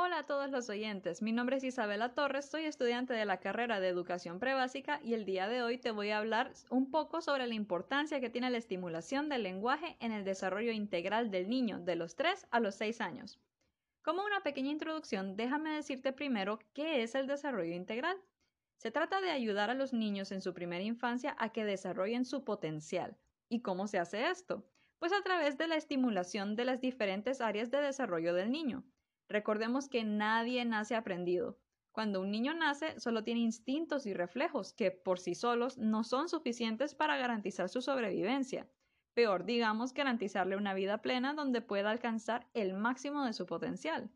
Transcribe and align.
Hola 0.00 0.18
a 0.18 0.26
todos 0.26 0.48
los 0.52 0.68
oyentes, 0.70 1.22
mi 1.22 1.32
nombre 1.32 1.56
es 1.56 1.64
Isabela 1.64 2.14
Torres, 2.14 2.48
soy 2.48 2.66
estudiante 2.66 3.14
de 3.14 3.24
la 3.24 3.40
carrera 3.40 3.80
de 3.80 3.88
Educación 3.88 4.38
Prebásica 4.38 5.00
y 5.02 5.14
el 5.14 5.24
día 5.24 5.48
de 5.48 5.60
hoy 5.60 5.76
te 5.76 5.90
voy 5.90 6.10
a 6.10 6.18
hablar 6.18 6.52
un 6.70 6.92
poco 6.92 7.20
sobre 7.20 7.48
la 7.48 7.56
importancia 7.56 8.20
que 8.20 8.30
tiene 8.30 8.48
la 8.48 8.58
estimulación 8.58 9.28
del 9.28 9.42
lenguaje 9.42 9.96
en 9.98 10.12
el 10.12 10.24
desarrollo 10.24 10.70
integral 10.70 11.32
del 11.32 11.48
niño 11.48 11.80
de 11.80 11.96
los 11.96 12.14
3 12.14 12.46
a 12.52 12.60
los 12.60 12.76
6 12.76 13.00
años. 13.00 13.40
Como 14.02 14.24
una 14.24 14.40
pequeña 14.44 14.70
introducción, 14.70 15.36
déjame 15.36 15.70
decirte 15.70 16.12
primero 16.12 16.60
qué 16.74 17.02
es 17.02 17.16
el 17.16 17.26
desarrollo 17.26 17.74
integral. 17.74 18.16
Se 18.76 18.92
trata 18.92 19.20
de 19.20 19.32
ayudar 19.32 19.68
a 19.68 19.74
los 19.74 19.92
niños 19.92 20.30
en 20.30 20.42
su 20.42 20.54
primera 20.54 20.84
infancia 20.84 21.34
a 21.40 21.48
que 21.48 21.64
desarrollen 21.64 22.24
su 22.24 22.44
potencial. 22.44 23.16
¿Y 23.48 23.62
cómo 23.62 23.88
se 23.88 23.98
hace 23.98 24.30
esto? 24.30 24.64
Pues 25.00 25.12
a 25.12 25.22
través 25.22 25.58
de 25.58 25.66
la 25.66 25.74
estimulación 25.74 26.54
de 26.54 26.66
las 26.66 26.80
diferentes 26.80 27.40
áreas 27.40 27.72
de 27.72 27.80
desarrollo 27.80 28.32
del 28.32 28.52
niño. 28.52 28.84
Recordemos 29.28 29.88
que 29.88 30.04
nadie 30.04 30.64
nace 30.64 30.94
aprendido. 30.96 31.58
Cuando 31.92 32.20
un 32.20 32.30
niño 32.30 32.54
nace, 32.54 32.98
solo 33.00 33.24
tiene 33.24 33.40
instintos 33.40 34.06
y 34.06 34.14
reflejos 34.14 34.72
que 34.72 34.90
por 34.90 35.18
sí 35.18 35.34
solos 35.34 35.78
no 35.78 36.04
son 36.04 36.28
suficientes 36.28 36.94
para 36.94 37.16
garantizar 37.16 37.68
su 37.68 37.82
sobrevivencia. 37.82 38.68
Peor, 39.14 39.44
digamos, 39.44 39.92
garantizarle 39.92 40.56
una 40.56 40.74
vida 40.74 41.02
plena 41.02 41.34
donde 41.34 41.60
pueda 41.60 41.90
alcanzar 41.90 42.46
el 42.54 42.72
máximo 42.72 43.24
de 43.24 43.32
su 43.32 43.46
potencial. 43.46 44.10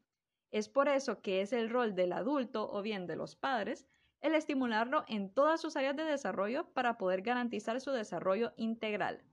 Es 0.50 0.68
por 0.68 0.88
eso 0.88 1.20
que 1.22 1.40
es 1.40 1.52
el 1.52 1.70
rol 1.70 1.94
del 1.94 2.12
adulto 2.12 2.70
o 2.70 2.82
bien 2.82 3.06
de 3.06 3.16
los 3.16 3.34
padres 3.34 3.86
el 4.20 4.36
estimularlo 4.36 5.04
en 5.08 5.28
todas 5.28 5.60
sus 5.60 5.76
áreas 5.76 5.96
de 5.96 6.04
desarrollo 6.04 6.72
para 6.72 6.96
poder 6.96 7.22
garantizar 7.22 7.80
su 7.80 7.90
desarrollo 7.90 8.52
integral. 8.56 9.24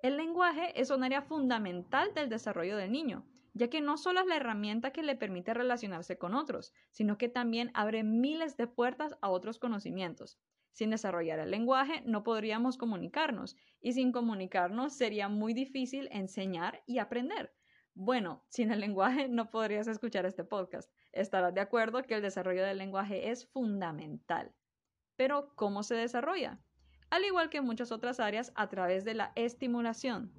El 0.00 0.18
lenguaje 0.18 0.78
es 0.78 0.90
un 0.90 1.02
área 1.02 1.22
fundamental 1.22 2.12
del 2.14 2.28
desarrollo 2.28 2.76
del 2.76 2.92
niño, 2.92 3.24
ya 3.54 3.68
que 3.68 3.80
no 3.80 3.96
solo 3.96 4.20
es 4.20 4.26
la 4.26 4.36
herramienta 4.36 4.92
que 4.92 5.02
le 5.02 5.16
permite 5.16 5.54
relacionarse 5.54 6.18
con 6.18 6.34
otros, 6.34 6.72
sino 6.90 7.18
que 7.18 7.28
también 7.28 7.70
abre 7.74 8.02
miles 8.04 8.56
de 8.56 8.66
puertas 8.66 9.16
a 9.20 9.30
otros 9.30 9.58
conocimientos. 9.58 10.38
Sin 10.72 10.90
desarrollar 10.90 11.40
el 11.40 11.50
lenguaje 11.50 12.02
no 12.06 12.22
podríamos 12.22 12.78
comunicarnos, 12.78 13.56
y 13.80 13.92
sin 13.92 14.12
comunicarnos 14.12 14.94
sería 14.94 15.28
muy 15.28 15.52
difícil 15.52 16.08
enseñar 16.12 16.82
y 16.86 16.98
aprender. 16.98 17.52
Bueno, 17.94 18.44
sin 18.48 18.70
el 18.70 18.80
lenguaje 18.80 19.28
no 19.28 19.50
podrías 19.50 19.88
escuchar 19.88 20.24
este 20.26 20.44
podcast. 20.44 20.90
Estarás 21.12 21.54
de 21.54 21.60
acuerdo 21.60 22.02
que 22.02 22.14
el 22.14 22.22
desarrollo 22.22 22.64
del 22.64 22.78
lenguaje 22.78 23.30
es 23.30 23.46
fundamental. 23.48 24.54
Pero, 25.16 25.54
¿cómo 25.56 25.82
se 25.82 25.96
desarrolla? 25.96 26.60
Al 27.10 27.24
igual 27.24 27.50
que 27.50 27.58
en 27.58 27.64
muchas 27.64 27.90
otras 27.90 28.20
áreas, 28.20 28.52
a 28.54 28.68
través 28.68 29.04
de 29.04 29.14
la 29.14 29.32
estimulación. 29.34 30.32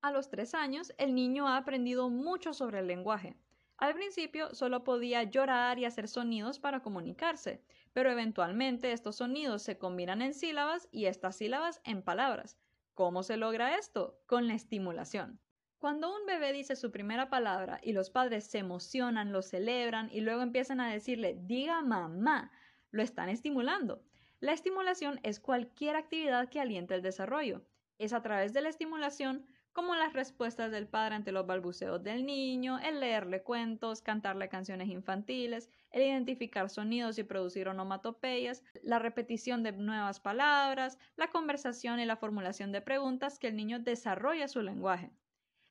A 0.00 0.12
los 0.12 0.30
tres 0.30 0.54
años, 0.54 0.92
el 0.96 1.14
niño 1.14 1.48
ha 1.48 1.56
aprendido 1.56 2.08
mucho 2.08 2.52
sobre 2.52 2.78
el 2.78 2.86
lenguaje. 2.86 3.36
Al 3.78 3.94
principio 3.94 4.54
solo 4.54 4.84
podía 4.84 5.24
llorar 5.24 5.78
y 5.78 5.84
hacer 5.84 6.06
sonidos 6.06 6.60
para 6.60 6.82
comunicarse, 6.82 7.62
pero 7.92 8.10
eventualmente 8.10 8.92
estos 8.92 9.16
sonidos 9.16 9.62
se 9.62 9.76
combinan 9.76 10.22
en 10.22 10.34
sílabas 10.34 10.88
y 10.92 11.06
estas 11.06 11.36
sílabas 11.36 11.80
en 11.84 12.02
palabras. 12.02 12.58
¿Cómo 12.94 13.22
se 13.22 13.36
logra 13.36 13.76
esto? 13.76 14.20
Con 14.26 14.46
la 14.46 14.54
estimulación. 14.54 15.40
Cuando 15.78 16.12
un 16.12 16.26
bebé 16.26 16.52
dice 16.52 16.74
su 16.74 16.90
primera 16.90 17.28
palabra 17.28 17.80
y 17.82 17.92
los 17.92 18.10
padres 18.10 18.44
se 18.44 18.58
emocionan, 18.58 19.32
lo 19.32 19.42
celebran 19.42 20.10
y 20.12 20.20
luego 20.20 20.42
empiezan 20.42 20.80
a 20.80 20.92
decirle 20.92 21.36
diga 21.40 21.82
mamá, 21.82 22.50
lo 22.90 23.02
están 23.02 23.28
estimulando. 23.28 24.02
La 24.40 24.52
estimulación 24.52 25.20
es 25.22 25.38
cualquier 25.38 25.94
actividad 25.94 26.48
que 26.48 26.60
aliente 26.60 26.94
el 26.94 27.02
desarrollo. 27.02 27.62
Es 27.98 28.12
a 28.12 28.22
través 28.22 28.52
de 28.52 28.60
la 28.60 28.68
estimulación 28.68 29.46
como 29.78 29.94
las 29.94 30.12
respuestas 30.12 30.72
del 30.72 30.88
padre 30.88 31.14
ante 31.14 31.30
los 31.30 31.46
balbuceos 31.46 32.02
del 32.02 32.26
niño, 32.26 32.80
el 32.80 32.98
leerle 32.98 33.44
cuentos, 33.44 34.02
cantarle 34.02 34.48
canciones 34.48 34.88
infantiles, 34.88 35.70
el 35.92 36.02
identificar 36.02 36.68
sonidos 36.68 37.16
y 37.16 37.22
producir 37.22 37.68
onomatopeyas, 37.68 38.64
la 38.82 38.98
repetición 38.98 39.62
de 39.62 39.70
nuevas 39.70 40.18
palabras, 40.18 40.98
la 41.14 41.30
conversación 41.30 42.00
y 42.00 42.06
la 42.06 42.16
formulación 42.16 42.72
de 42.72 42.80
preguntas 42.80 43.38
que 43.38 43.46
el 43.46 43.54
niño 43.54 43.78
desarrolla 43.78 44.48
su 44.48 44.62
lenguaje. 44.62 45.12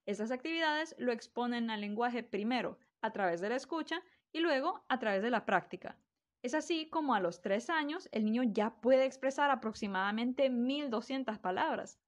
Estas 0.06 0.31
actividades 0.31 0.96
lo 0.97 1.12
exponen 1.12 1.69
al 1.69 1.81
lenguaje 1.81 2.23
primero 2.23 2.79
a 3.01 3.12
través 3.12 3.41
de 3.41 3.50
la 3.50 3.57
escucha 3.57 4.01
y 4.31 4.40
luego 4.40 4.85
a 4.88 5.00
través 5.00 5.22
de 5.22 5.31
la 5.31 5.46
práctica. 5.46 5.97
Es 6.44 6.53
así 6.53 6.90
como 6.90 7.13
a 7.13 7.19
los 7.19 7.41
tres 7.41 7.69
años 7.69 8.07
el 8.13 8.23
niño 8.23 8.44
ya 8.44 8.69
puede 8.79 9.03
expresar 9.03 9.51
aproximadamente 9.51 10.50
1200 10.50 11.40
palabras. 11.40 12.00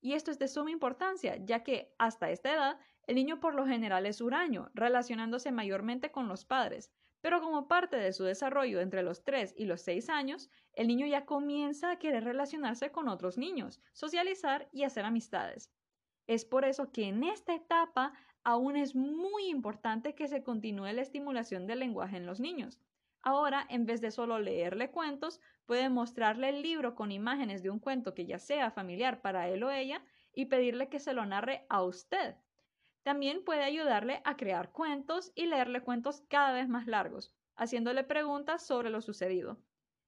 Y 0.00 0.14
esto 0.14 0.30
es 0.30 0.38
de 0.38 0.48
suma 0.48 0.70
importancia, 0.70 1.36
ya 1.36 1.62
que 1.64 1.94
hasta 1.98 2.30
esta 2.30 2.52
edad 2.52 2.80
el 3.06 3.16
niño 3.16 3.40
por 3.40 3.54
lo 3.54 3.66
general 3.66 4.06
es 4.06 4.20
huraño, 4.20 4.70
relacionándose 4.74 5.50
mayormente 5.50 6.10
con 6.10 6.28
los 6.28 6.44
padres, 6.44 6.92
pero 7.20 7.40
como 7.40 7.66
parte 7.66 7.96
de 7.96 8.12
su 8.12 8.24
desarrollo 8.24 8.80
entre 8.80 9.02
los 9.02 9.24
3 9.24 9.54
y 9.56 9.64
los 9.64 9.80
6 9.82 10.08
años, 10.08 10.50
el 10.72 10.86
niño 10.86 11.06
ya 11.06 11.24
comienza 11.26 11.90
a 11.90 11.98
querer 11.98 12.24
relacionarse 12.24 12.92
con 12.92 13.08
otros 13.08 13.38
niños, 13.38 13.80
socializar 13.92 14.68
y 14.72 14.84
hacer 14.84 15.04
amistades. 15.04 15.72
Es 16.26 16.44
por 16.44 16.64
eso 16.64 16.92
que 16.92 17.04
en 17.08 17.24
esta 17.24 17.54
etapa 17.54 18.12
aún 18.44 18.76
es 18.76 18.94
muy 18.94 19.48
importante 19.48 20.14
que 20.14 20.28
se 20.28 20.42
continúe 20.42 20.92
la 20.92 21.02
estimulación 21.02 21.66
del 21.66 21.80
lenguaje 21.80 22.16
en 22.18 22.26
los 22.26 22.40
niños. 22.40 22.80
Ahora, 23.22 23.66
en 23.68 23.86
vez 23.86 24.00
de 24.00 24.10
solo 24.10 24.38
leerle 24.38 24.90
cuentos, 24.90 25.40
puede 25.66 25.88
mostrarle 25.88 26.48
el 26.50 26.62
libro 26.62 26.94
con 26.94 27.12
imágenes 27.12 27.62
de 27.62 27.70
un 27.70 27.78
cuento 27.80 28.14
que 28.14 28.26
ya 28.26 28.38
sea 28.38 28.70
familiar 28.70 29.20
para 29.20 29.48
él 29.48 29.62
o 29.64 29.70
ella 29.70 30.02
y 30.32 30.46
pedirle 30.46 30.88
que 30.88 31.00
se 31.00 31.12
lo 31.12 31.26
narre 31.26 31.66
a 31.68 31.82
usted. 31.82 32.36
También 33.02 33.44
puede 33.44 33.64
ayudarle 33.64 34.20
a 34.24 34.36
crear 34.36 34.70
cuentos 34.70 35.32
y 35.34 35.46
leerle 35.46 35.82
cuentos 35.82 36.22
cada 36.28 36.52
vez 36.52 36.68
más 36.68 36.86
largos, 36.86 37.34
haciéndole 37.56 38.04
preguntas 38.04 38.66
sobre 38.66 38.90
lo 38.90 39.00
sucedido. 39.00 39.58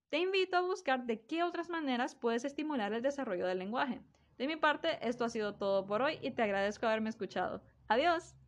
Te 0.08 0.18
invito 0.18 0.56
a 0.56 0.62
buscar 0.62 1.06
de 1.06 1.24
qué 1.24 1.42
otras 1.42 1.68
maneras 1.68 2.14
puedes 2.14 2.44
estimular 2.44 2.92
el 2.92 3.02
desarrollo 3.02 3.46
del 3.46 3.58
lenguaje. 3.58 4.02
De 4.38 4.46
mi 4.46 4.56
parte, 4.56 4.98
esto 5.06 5.24
ha 5.24 5.28
sido 5.28 5.54
todo 5.56 5.86
por 5.86 6.02
hoy 6.02 6.18
y 6.22 6.32
te 6.32 6.42
agradezco 6.42 6.86
haberme 6.86 7.10
escuchado. 7.10 7.62
Adiós. 7.88 8.39